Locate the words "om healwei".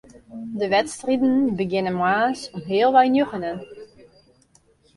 2.55-3.07